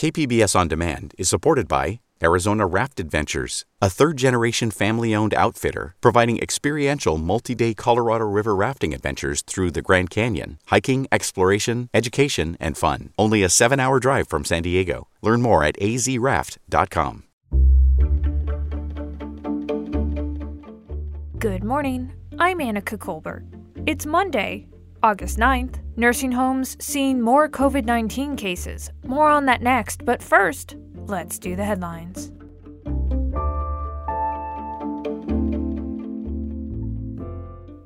[0.00, 5.94] KPBS On Demand is supported by Arizona Raft Adventures, a third generation family owned outfitter
[6.00, 12.56] providing experiential multi day Colorado River rafting adventures through the Grand Canyon, hiking, exploration, education,
[12.58, 13.10] and fun.
[13.18, 15.08] Only a seven hour drive from San Diego.
[15.20, 17.24] Learn more at azraft.com.
[21.38, 22.10] Good morning.
[22.38, 23.44] I'm Annika Colbert.
[23.84, 24.66] It's Monday,
[25.02, 25.80] August 9th.
[25.96, 28.90] Nursing homes seeing more COVID 19 cases.
[29.04, 30.76] More on that next, but first,
[31.06, 32.32] let's do the headlines.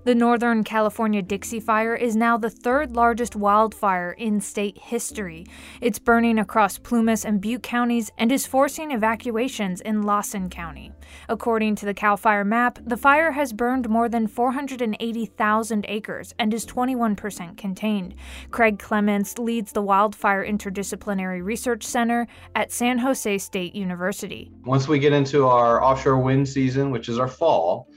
[0.04, 5.46] The Northern California Dixie Fire is now the third largest wildfire in state history.
[5.80, 10.92] It's burning across Plumas and Butte counties and is forcing evacuations in Lassen County.
[11.30, 16.52] According to the CAL FIRE map, the fire has burned more than 480,000 acres and
[16.52, 18.14] is 21% contained.
[18.50, 24.50] Craig Clements leads the Wildfire Interdisciplinary Research Center at San Jose State University.
[24.66, 27.88] Once we get into our offshore wind season, which is our fall,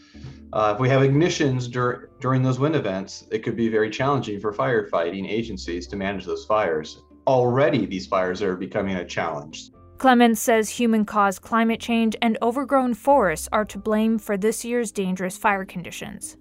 [0.53, 4.39] uh, if we have ignitions dur- during those wind events, it could be very challenging
[4.39, 7.03] for firefighting agencies to manage those fires.
[7.25, 9.71] Already, these fires are becoming a challenge.
[9.97, 14.91] Clements says human caused climate change and overgrown forests are to blame for this year's
[14.91, 16.37] dangerous fire conditions.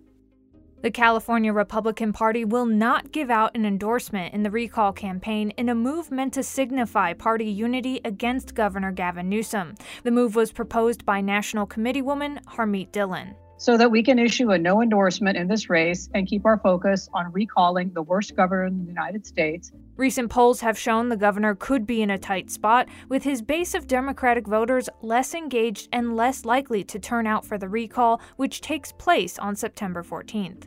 [0.83, 5.71] The California Republican Party will not give out an endorsement in the recall campaign in
[5.71, 9.75] a move meant to signify party unity against Governor Gavin Newsom.
[10.05, 14.51] The move was proposed by National Committee woman Harmeet Dhillon so that we can issue
[14.51, 18.67] a no endorsement in this race and keep our focus on recalling the worst governor
[18.67, 19.73] in the United States.
[19.97, 23.75] Recent polls have shown the governor could be in a tight spot, with his base
[23.75, 28.61] of Democratic voters less engaged and less likely to turn out for the recall, which
[28.61, 30.65] takes place on September 14th.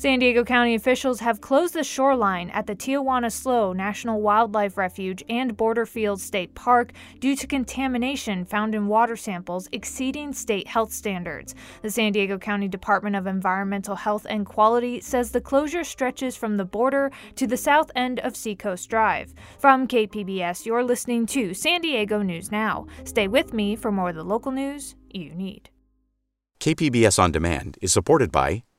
[0.00, 5.22] San Diego County officials have closed the shoreline at the Tijuana Slough National Wildlife Refuge
[5.28, 11.54] and Borderfield State Park due to contamination found in water samples exceeding state health standards.
[11.82, 16.56] The San Diego County Department of Environmental Health and Quality says the closure stretches from
[16.56, 19.34] the border to the south end of Seacoast Drive.
[19.58, 22.86] From KPBS, you're listening to San Diego News Now.
[23.04, 25.68] Stay with me for more of the local news you need.
[26.58, 28.62] KPBS On Demand is supported by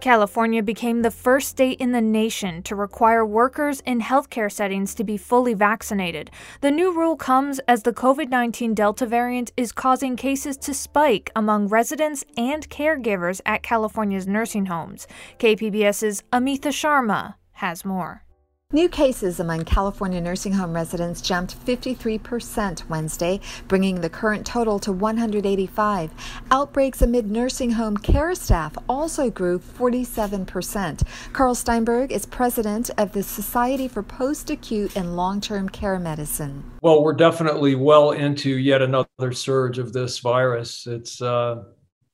[0.00, 5.04] California became the first state in the nation to require workers in healthcare settings to
[5.04, 6.30] be fully vaccinated.
[6.62, 11.30] The new rule comes as the COVID 19 Delta variant is causing cases to spike
[11.36, 15.06] among residents and caregivers at California's nursing homes.
[15.38, 18.24] KPBS's Amita Sharma has more.
[18.72, 24.92] New cases among California nursing home residents jumped 53% Wednesday, bringing the current total to
[24.92, 26.12] 185.
[26.52, 31.02] Outbreaks amid nursing home care staff also grew 47%.
[31.32, 36.62] Karl Steinberg is president of the Society for Post Acute and Long Term Care Medicine.
[36.80, 40.86] Well, we're definitely well into yet another surge of this virus.
[40.86, 41.56] It's, uh,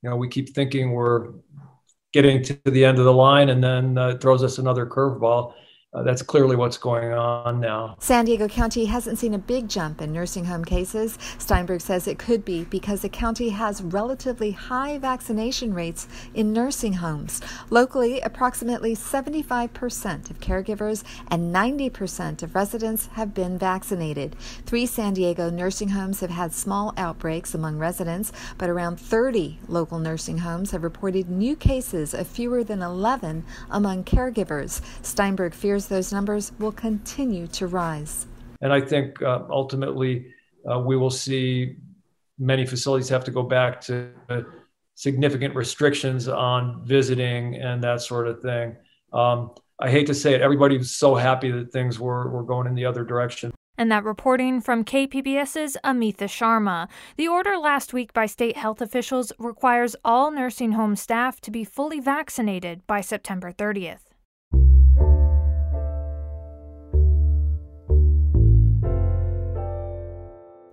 [0.03, 1.33] you know, we keep thinking we're
[2.15, 5.53] getting to the end of the line and then uh, throws us another curveball
[5.97, 7.97] uh, that's clearly what's going on now.
[8.01, 11.19] San Diego County hasn't seen a big jump in nursing home cases.
[11.39, 16.93] Steinberg says it could be because the county has relatively high vaccination rates in nursing
[16.93, 17.41] homes.
[17.71, 24.37] Locally, approximately 75% of caregivers and 90% of residents have been vaccinated.
[24.67, 29.99] Three San Diego nursing homes have had small outbreaks among residents, but around 30 local
[29.99, 34.83] nursing homes have reported new cases of fewer than 11 among caregivers.
[35.03, 38.27] Steinberg fears those numbers will continue to rise.
[38.61, 40.33] And I think uh, ultimately
[40.71, 41.77] uh, we will see
[42.39, 44.13] many facilities have to go back to
[44.95, 48.77] significant restrictions on visiting and that sort of thing.
[49.13, 52.67] Um, I hate to say it, everybody was so happy that things were, were going
[52.67, 53.53] in the other direction.
[53.79, 56.89] And that reporting from KPBS's Amita Sharma.
[57.17, 61.63] The order last week by state health officials requires all nursing home staff to be
[61.63, 64.16] fully vaccinated by September 30th.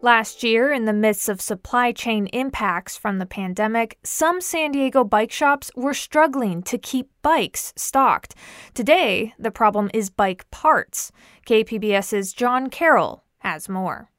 [0.03, 5.05] Last year, in the midst of supply chain impacts from the pandemic, some San Diego
[5.05, 8.35] bike shops were struggling to keep bikes stocked.
[8.73, 11.13] Today, the problem is bike parts.
[11.45, 14.09] KPBS's John Carroll has more.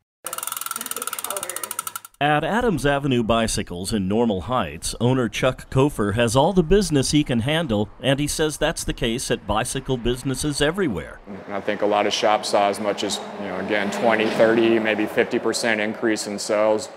[2.20, 7.24] At Adams Avenue Bicycles in Normal Heights, owner Chuck Kofer has all the business he
[7.24, 11.18] can handle, and he says that's the case at bicycle businesses everywhere.
[11.48, 14.78] I think a lot of shops saw as much as, you know, again, 20, 30,
[14.78, 16.88] maybe 50% increase in sales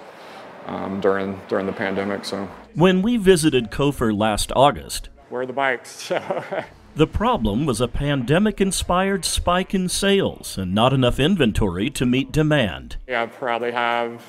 [0.68, 2.24] um, during, during the pandemic.
[2.24, 6.10] So When we visited Kofer last August, where are the bikes?
[6.96, 12.32] the problem was a pandemic inspired spike in sales and not enough inventory to meet
[12.32, 12.98] demand.
[13.08, 14.22] yeah, I probably have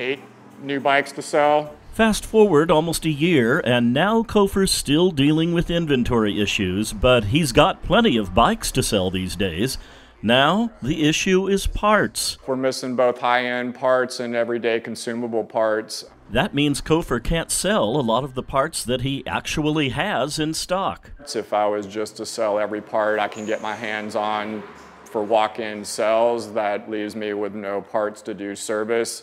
[0.00, 0.20] eight
[0.62, 1.74] new bikes to sell.
[1.92, 7.52] Fast forward almost a year, and now Kofer's still dealing with inventory issues, but he's
[7.52, 9.78] got plenty of bikes to sell these days.
[10.22, 12.36] Now, the issue is parts.
[12.46, 16.04] We're missing both high end parts and everyday consumable parts.
[16.28, 20.52] That means Kofer can't sell a lot of the parts that he actually has in
[20.54, 21.12] stock.
[21.34, 24.62] If I was just to sell every part I can get my hands on
[25.04, 29.22] for walk in sales, that leaves me with no parts to do service.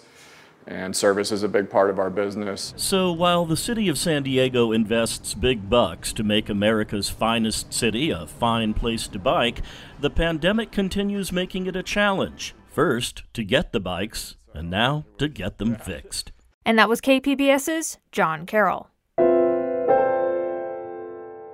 [0.68, 2.74] And service is a big part of our business.
[2.77, 8.12] So while the city of San Diego invests big bucks to make America's finest city
[8.12, 9.62] a fine place to bike,
[10.00, 12.56] the pandemic continues making it a challenge.
[12.69, 16.31] First, to get the bikes, and now to get them fixed.
[16.65, 18.89] And that was KPBS's John Carroll.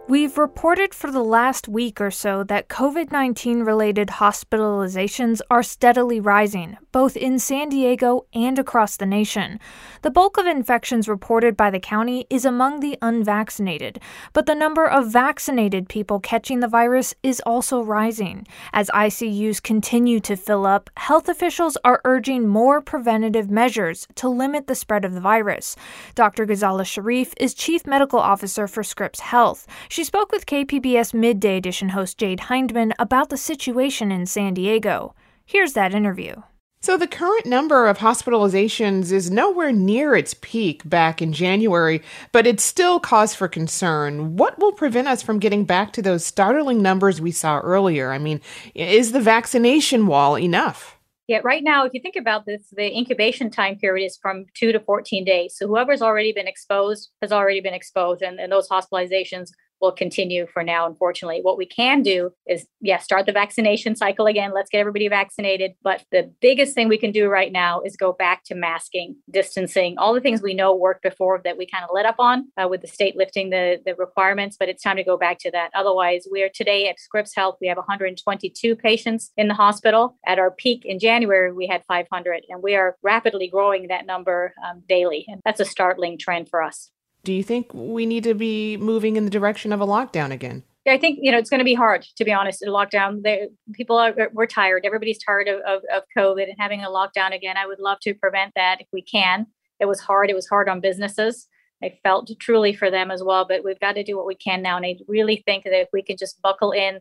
[0.10, 6.20] We've reported for the last week or so that COVID 19 related hospitalizations are steadily
[6.20, 9.60] rising, both in San Diego and across the nation.
[10.02, 14.02] The bulk of infections reported by the county is among the unvaccinated,
[14.34, 18.48] but the number of vaccinated people catching the virus is also rising.
[18.74, 24.66] As ICUs continue to fill up, health officials are urging more preventative measures to limit
[24.66, 25.76] the spread of the virus.
[26.16, 26.48] Dr.
[26.48, 29.68] Ghazala Sharieff is Chief Medical Officer for Scripps Health.
[29.88, 35.14] She spoke with KPBS Midday Edition host Jade Hindman about the situation in San Diego.
[35.46, 36.36] Here's that interview.
[36.82, 42.02] So, the current number of hospitalizations is nowhere near its peak back in January,
[42.32, 44.38] but it's still cause for concern.
[44.38, 48.14] What will prevent us from getting back to those startling numbers we saw earlier?
[48.14, 48.40] I mean,
[48.76, 50.98] is the vaccination wall enough?
[51.28, 54.72] Yeah, right now, if you think about this, the incubation time period is from two
[54.72, 55.58] to 14 days.
[55.58, 59.50] So, whoever's already been exposed has already been exposed, and, and those hospitalizations
[59.82, 61.40] will continue for now, unfortunately.
[61.42, 64.52] What we can do is, yeah, start the vaccination cycle again.
[64.54, 65.72] Let's get everybody vaccinated.
[65.84, 69.98] But the biggest thing we can do right now is go back to masking, distancing,
[69.98, 72.68] all the things we know worked before that we kind of let up on uh,
[72.68, 74.58] with the state lifting the, the requirements.
[74.60, 75.72] But it's time to go back to that.
[75.74, 80.18] Otherwise, we are today at Scripps Health, we have 122 patients in the hospital.
[80.26, 84.54] At our peak in January, we had 500, and we are rapidly growing that number
[84.66, 85.26] um, daily.
[85.28, 86.92] And that's a startling trend for us.
[87.24, 90.64] Do you think we need to be moving in the direction of a lockdown again?
[90.86, 92.64] Yeah, I think you know it's going to be hard to be honest.
[92.64, 94.86] In lockdown, they, people are we're tired.
[94.86, 97.58] Everybody's tired of, of, of COVID and having a lockdown again.
[97.58, 99.46] I would love to prevent that if we can.
[99.80, 100.30] It was hard.
[100.30, 101.48] It was hard on businesses.
[101.84, 103.46] I felt truly for them as well.
[103.48, 105.90] But we've got to do what we can now, and I really think that if
[105.92, 107.00] we can just buckle in,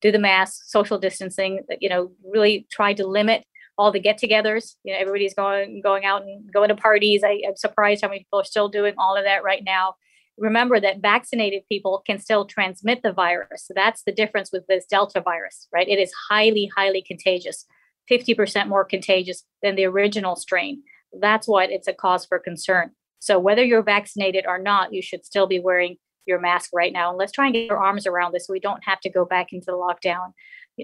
[0.00, 3.44] do the mask, social distancing, you know, really try to limit
[3.78, 4.74] all the get-togethers.
[4.82, 7.22] You know, everybody's going going out and going to parties.
[7.24, 9.94] I, I'm surprised how many people are still doing all of that right now.
[10.36, 13.66] Remember that vaccinated people can still transmit the virus.
[13.66, 15.88] So that's the difference with this Delta virus, right?
[15.88, 17.64] It is highly, highly contagious,
[18.10, 20.82] 50% more contagious than the original strain.
[21.12, 22.90] That's what it's a cause for concern.
[23.20, 27.08] So whether you're vaccinated or not, you should still be wearing your mask right now.
[27.08, 29.24] And let's try and get our arms around this so we don't have to go
[29.24, 30.32] back into the lockdown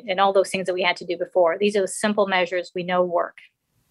[0.08, 1.56] and all those things that we had to do before.
[1.58, 3.38] These are the simple measures we know work.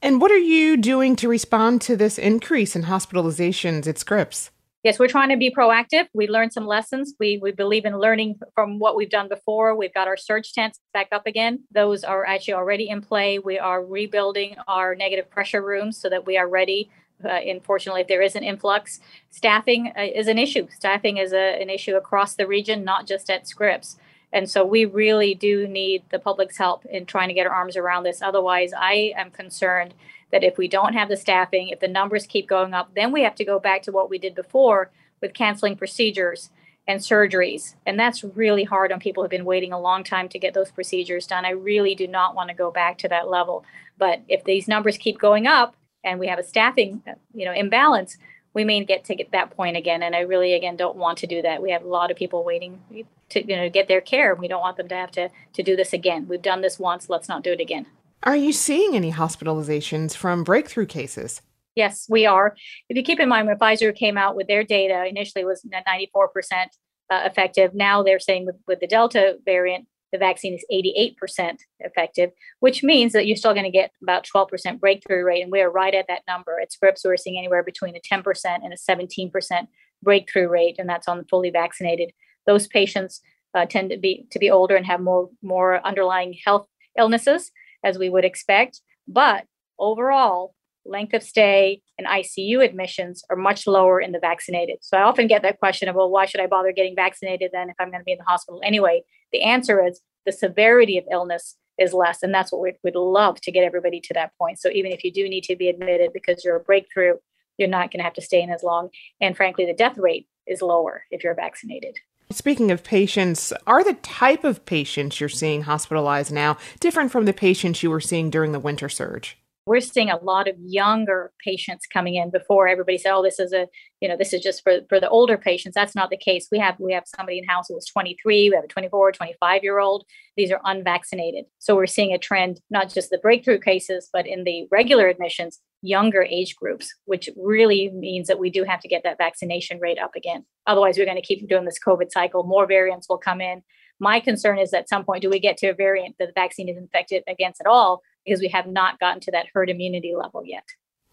[0.02, 4.52] And what are you doing to respond to this increase in hospitalizations at Scripps?
[4.84, 6.08] Yes, we're trying to be proactive.
[6.14, 7.14] We learned some lessons.
[7.18, 9.76] We we believe in learning from what we've done before.
[9.76, 11.64] We've got our surge tents back up again.
[11.72, 13.40] Those are actually already in play.
[13.40, 16.90] We are rebuilding our negative pressure rooms so that we are ready.
[17.24, 19.00] Uh, unfortunately, if there is an influx,
[19.30, 20.68] staffing uh, is an issue.
[20.76, 23.96] Staffing is a, an issue across the region, not just at Scripps.
[24.34, 27.78] And so we really do need the public's help in trying to get our arms
[27.78, 28.22] around this.
[28.22, 29.94] Otherwise, I am concerned
[30.32, 33.22] that if we don't have the staffing, if the numbers keep going up, then we
[33.22, 34.90] have to go back to what we did before
[35.22, 36.50] with canceling procedures
[36.88, 37.76] and surgeries.
[37.86, 40.72] And that's really hard on people who've been waiting a long time to get those
[40.72, 41.46] procedures done.
[41.46, 43.64] I really do not want to go back to that level.
[44.00, 47.04] But if these numbers keep going up and we have a staffing,
[47.36, 48.18] you know, imbalance,
[48.54, 50.04] we may get to get that point again.
[50.04, 51.62] And I really, again, don't want to do that.
[51.62, 52.82] We have a lot of people waiting
[53.30, 54.36] to, you know, get their care.
[54.36, 56.28] We don't want them to have to, to do this again.
[56.28, 57.10] We've done this once.
[57.10, 57.88] Let's not do it again.
[58.24, 61.42] Are you seeing any hospitalizations from breakthrough cases?
[61.76, 62.56] Yes, we are.
[62.88, 66.68] If you keep in mind when Pfizer came out with their data, initially was 94%
[67.10, 67.74] uh, effective.
[67.74, 73.12] Now they're saying with, with the Delta variant, the vaccine is 88% effective, which means
[73.12, 75.42] that you're still going to get about 12% breakthrough rate.
[75.42, 76.60] And we are right at that number.
[76.62, 79.68] At Scripps, we're seeing anywhere between a 10% and a 17%
[80.04, 82.14] breakthrough rate, and that's on the fully vaccinated.
[82.46, 83.22] Those patients
[83.56, 86.68] uh, tend to be to be older and have more more underlying health
[86.98, 87.52] illnesses,
[87.84, 88.82] as we would expect.
[89.08, 89.46] But
[89.80, 90.54] overall,
[90.86, 94.78] length of stay and ICU admissions are much lower in the vaccinated.
[94.82, 97.70] So I often get that question of, well, why should I bother getting vaccinated then
[97.70, 99.04] if I'm going to be in the hospital anyway?
[99.34, 102.24] The answer is the severity of illness is less.
[102.24, 104.60] And that's what we'd, we'd love to get everybody to that point.
[104.60, 107.16] So even if you do need to be admitted because you're a breakthrough,
[107.58, 108.90] you're not going to have to stay in as long.
[109.20, 111.98] And frankly, the death rate is lower if you're vaccinated.
[112.32, 117.34] Speaking of patients, are the type of patients you're seeing hospitalized now different from the
[117.34, 119.38] patients you were seeing during the winter surge?
[119.66, 123.54] We're seeing a lot of younger patients coming in before everybody said oh this is
[123.54, 123.68] a
[124.02, 125.76] you know this is just for for the older patients.
[125.76, 126.48] That's not the case.
[126.52, 129.64] We have we have somebody in house who was 23 we have a 24 25
[129.64, 130.06] year old
[130.36, 131.46] these are unvaccinated.
[131.60, 135.60] So we're seeing a trend not just the breakthrough cases but in the regular admissions
[135.82, 140.00] younger age groups which really means that we do have to get that vaccination rate
[140.00, 140.46] up again.
[140.68, 142.44] Otherwise we're going to keep doing this covid cycle.
[142.44, 143.64] More variants will come in.
[144.00, 146.68] My concern is at some point do we get to a variant that the vaccine
[146.68, 150.44] is infected against at all because we have not gotten to that herd immunity level
[150.46, 150.64] yet.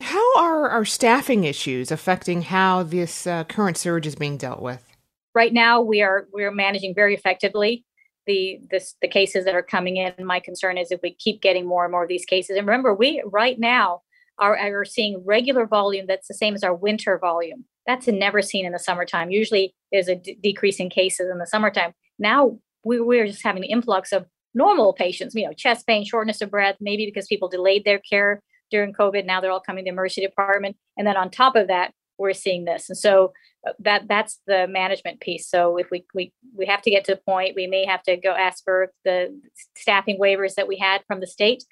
[0.00, 4.84] How are our staffing issues affecting how this uh, current surge is being dealt with?
[5.34, 7.84] Right now, we are we are managing very effectively
[8.26, 10.12] the this, the cases that are coming in.
[10.18, 12.56] My concern is if we keep getting more and more of these cases.
[12.56, 14.02] And remember, we right now
[14.38, 17.66] are, are seeing regular volume that's the same as our winter volume.
[17.86, 19.30] That's never seen in the summertime.
[19.30, 21.92] Usually, there's a d- decrease in cases in the summertime.
[22.18, 26.40] Now we, we're just having an influx of normal patients, you know, chest pain, shortness
[26.40, 29.24] of breath, maybe because people delayed their care during COVID.
[29.24, 30.76] Now they're all coming to the emergency department.
[30.96, 32.88] And then on top of that, we're seeing this.
[32.88, 33.32] And so
[33.66, 35.48] uh, that that's the management piece.
[35.48, 38.16] So if we we we have to get to a point, we may have to
[38.16, 39.40] go ask for the
[39.76, 41.64] staffing waivers that we had from the state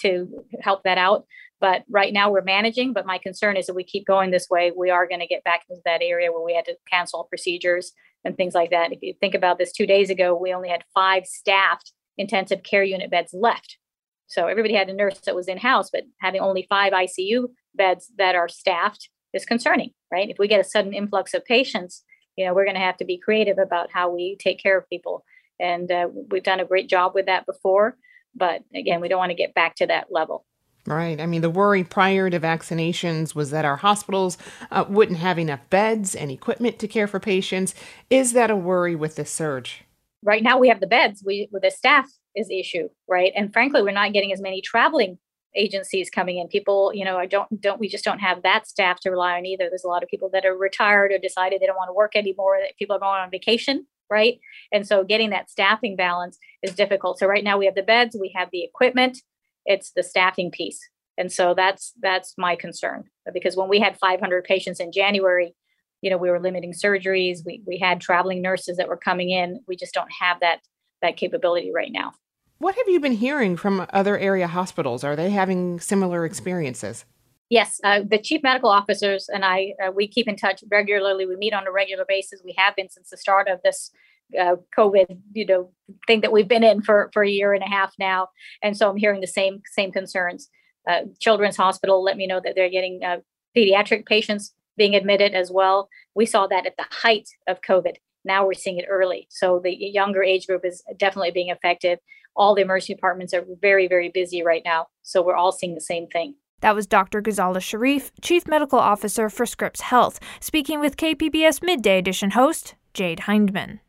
[0.00, 0.28] to
[0.60, 1.26] help that out.
[1.60, 2.92] But right now we're managing.
[2.92, 5.44] But my concern is if we keep going this way, we are going to get
[5.44, 7.92] back into that area where we had to cancel procedures
[8.24, 8.92] and things like that.
[8.92, 12.84] If you think about this, two days ago we only had five staffed intensive care
[12.84, 13.78] unit beds left.
[14.26, 18.10] So everybody had a nurse that was in house, but having only five ICU beds
[18.18, 20.28] that are staffed is concerning, right?
[20.28, 22.02] If we get a sudden influx of patients,
[22.36, 24.88] you know, we're going to have to be creative about how we take care of
[24.88, 25.24] people.
[25.60, 27.96] And uh, we've done a great job with that before.
[28.34, 30.44] But again, we don't want to get back to that level.
[30.86, 31.20] Right.
[31.20, 34.38] I mean, the worry prior to vaccinations was that our hospitals
[34.70, 37.74] uh, wouldn't have enough beds and equipment to care for patients.
[38.08, 39.85] Is that a worry with this surge?
[40.26, 43.32] Right now we have the beds we the staff is the issue right?
[43.34, 45.18] And frankly we're not getting as many traveling
[45.54, 46.48] agencies coming in.
[46.48, 49.46] People you know i don't don't we just don't have that staff to rely on
[49.46, 49.68] either.
[49.68, 52.14] There's a lot of people that are retired or decided they don't want to work
[52.14, 54.38] anymore that people are going on vacation right?
[54.70, 57.18] And so getting that staffing balance is difficult.
[57.18, 59.18] So right now we have the beds we have the equipment
[59.66, 60.80] it's the staffing piece.
[61.18, 65.54] And so that's that's my concern because when we had 500 patients in january
[66.02, 69.60] you know we were limiting surgeries we, we had traveling nurses that were coming in
[69.66, 70.60] we just don't have that
[71.02, 72.12] that capability right now.
[72.58, 75.04] What have you been hearing from other area hospitals?
[75.04, 77.04] Are they having similar experiences?
[77.48, 81.26] Yes uh, the chief medical officers and i uh, we keep in touch regularly.
[81.26, 82.42] We meet on a regular basis.
[82.44, 83.90] We have been since the start of this
[84.38, 85.70] uh, covid you know
[86.08, 88.28] thing that we've been in for for a year and a half now.
[88.62, 90.48] And so i'm hearing the same same concerns.
[90.88, 93.18] Uh, children's hospital let me know that they're getting uh,
[93.56, 95.88] pediatric patients being admitted as well.
[96.14, 97.94] We saw that at the height of COVID.
[98.24, 99.28] Now we're seeing it early.
[99.30, 101.98] So the younger age group is definitely being affected.
[102.34, 104.88] All the emergency departments are very, very busy right now.
[105.02, 106.34] So we're all seeing the same thing.
[106.60, 107.22] That was Dr.
[107.22, 113.20] Ghazala Sharieff, Chief Medical Officer for Scripps Health, speaking with KPBS Midday Edition host Jade
[113.20, 113.80] Hindman.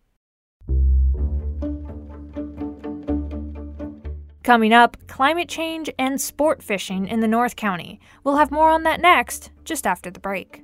[4.43, 7.99] Coming up, climate change and sport fishing in the North County.
[8.23, 10.63] We'll have more on that next, just after the break.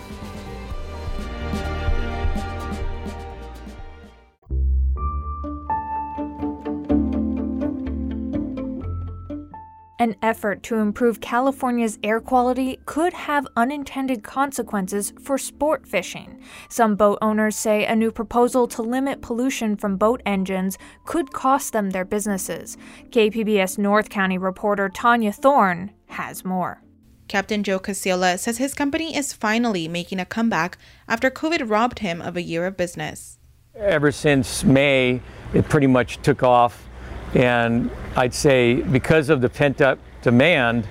[10.01, 16.41] An effort to improve California's air quality could have unintended consequences for sport fishing.
[16.69, 21.73] Some boat owners say a new proposal to limit pollution from boat engines could cost
[21.73, 22.77] them their businesses.
[23.11, 26.81] KPBS North County reporter Tania Thorne has more.
[27.27, 32.23] Captain Joe Casiola says his company is finally making a comeback after COVID robbed him
[32.23, 33.37] of a year of business.
[33.75, 35.21] Ever since May,
[35.53, 36.89] it pretty much took off
[37.33, 40.87] and I'd say because of the pent up demand,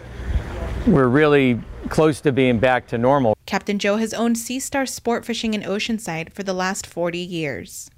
[0.87, 3.37] we're really close to being back to normal.
[3.47, 7.90] Captain Joe has owned Sea Star Sport Fishing in Oceanside for the last 40 years.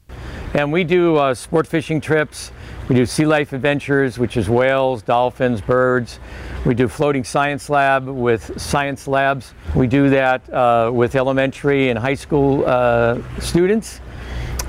[0.55, 2.53] And we do uh, sport fishing trips.
[2.89, 6.19] We do sea life adventures, which is whales, dolphins, birds.
[6.67, 9.55] We do floating science lab with science labs.
[9.75, 14.01] We do that uh, with elementary and high school uh, students.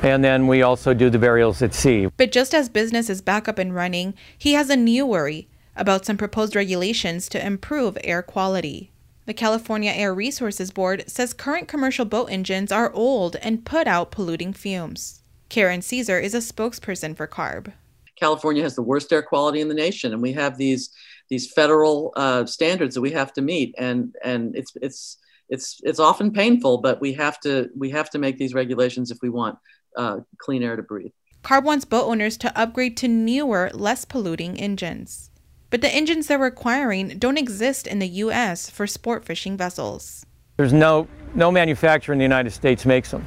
[0.03, 2.10] And then we also do the burials at sea.
[2.17, 6.05] But just as business is back up and running, he has a new worry about
[6.05, 8.91] some proposed regulations to improve air quality.
[9.25, 14.12] The California Air Resources Board says current commercial boat engines are old and put out
[14.12, 15.22] polluting fumes.
[15.48, 17.72] Karen Caesar is a spokesperson for CARB.
[18.19, 20.89] California has the worst air quality in the nation, and we have these
[21.29, 25.17] these federal uh, standards that we have to meet, and and it's it's
[25.48, 29.17] it's it's often painful, but we have to we have to make these regulations if
[29.22, 29.57] we want
[29.97, 31.12] uh, clean air to breathe.
[31.43, 35.29] CARB wants boat owners to upgrade to newer, less polluting engines.
[35.69, 38.69] But the engines they're requiring don't exist in the U.S.
[38.69, 40.25] for sport fishing vessels.
[40.57, 43.25] There's no, no manufacturer in the United States makes them,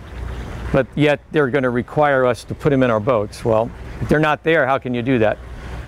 [0.73, 3.45] but yet they're going to require us to put them in our boats.
[3.45, 3.71] Well,
[4.01, 5.37] if they're not there, how can you do that?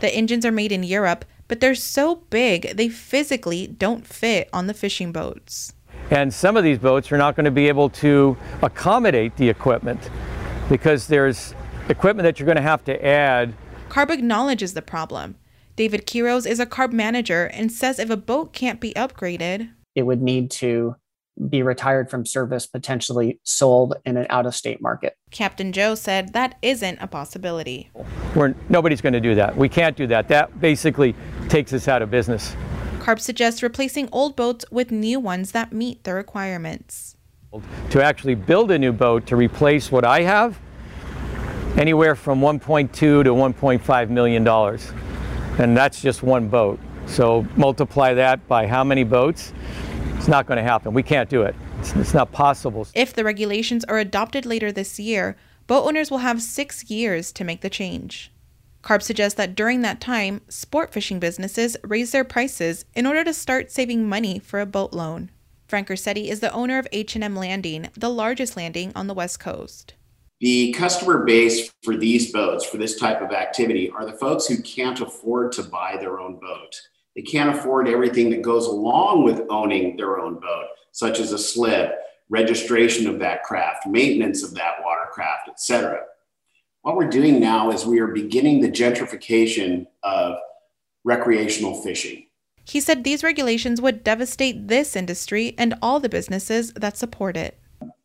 [0.01, 4.67] The engines are made in Europe, but they're so big they physically don't fit on
[4.67, 5.73] the fishing boats.
[6.11, 10.11] And some of these boats are not going to be able to accommodate the equipment
[10.69, 11.55] because there's
[11.89, 13.55] equipment that you're going to have to add.
[13.89, 15.37] CARB acknowledges the problem.
[15.77, 20.03] David Quiros is a CARB manager and says if a boat can't be upgraded, it
[20.03, 20.97] would need to
[21.49, 25.17] be retired from service, potentially sold in an out of state market.
[25.31, 27.91] Captain Joe said that isn't a possibility.
[28.35, 29.57] We're, nobody's going to do that.
[29.57, 30.29] We can't do that.
[30.29, 31.15] That basically
[31.49, 32.57] takes us out of business.
[32.99, 37.17] CARB suggests replacing old boats with new ones that meet the requirements.
[37.91, 40.59] To actually build a new boat to replace what I have,
[41.79, 44.93] anywhere from 1.2 to 1.5 million dollars,
[45.59, 46.79] and that's just one boat.
[47.07, 49.53] So multiply that by how many boats?
[50.17, 50.93] It's not going to happen.
[50.93, 51.55] We can't do it.
[51.79, 52.87] It's, it's not possible.
[52.95, 57.45] If the regulations are adopted later this year, boat owners will have six years to
[57.45, 58.31] make the change.
[58.83, 63.33] CARB suggests that during that time, sport fishing businesses raise their prices in order to
[63.33, 65.31] start saving money for a boat loan.
[65.69, 69.93] Frank Ursitti is the owner of H&M Landing, the largest landing on the West Coast.
[70.41, 74.63] The customer base for these boats, for this type of activity, are the folks who
[74.63, 76.75] can't afford to buy their own boat.
[77.15, 81.39] They can't afford everything that goes along with owning their own boat, such as a
[81.39, 81.93] slip,
[82.31, 86.01] registration of that craft, maintenance of that watercraft, etc.
[86.81, 90.39] What we're doing now is we are beginning the gentrification of
[91.05, 92.28] recreational fishing.
[92.69, 97.59] He said these regulations would devastate this industry and all the businesses that support it.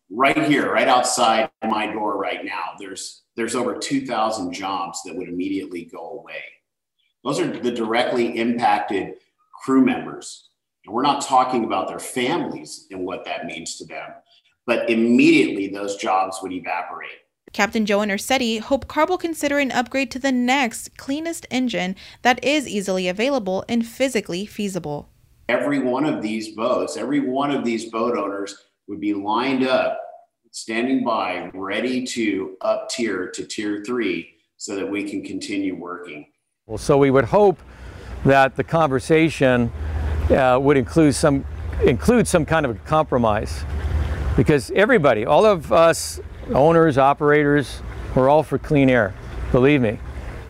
[0.10, 5.28] Right here, right outside my door right now, there's there's over 2,000 jobs that would
[5.28, 6.44] immediately go away.
[7.24, 9.16] Those are the directly impacted
[9.64, 10.50] crew members.
[10.86, 14.12] And we're not talking about their families and what that means to them,
[14.68, 17.23] but immediately those jobs would evaporate.
[17.54, 21.96] Captain Joe and Ursitti hope CARB will consider an upgrade to the next cleanest engine
[22.24, 25.10] that is easily available and physically feasible.
[25.48, 30.00] Every one of these boats, every one of these boat owners would be lined up,
[30.50, 36.26] standing by, ready to up tier to tier three so that we can continue working.
[36.66, 37.60] Well, so we would hope
[38.26, 39.72] that the conversation
[40.32, 41.46] uh, would include some
[41.84, 43.64] include some kind of a compromise
[44.36, 46.20] because everybody, all of us
[46.54, 47.82] owners, operators,
[48.16, 49.14] we're all for clean air.
[49.52, 50.00] Believe me.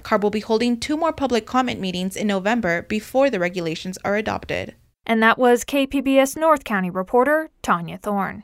[0.04, 4.16] CARB will be holding two more public comment meetings in November before the regulations are
[4.16, 4.76] adopted.
[5.06, 8.44] And that was KPBS North County reporter Tania Thorne.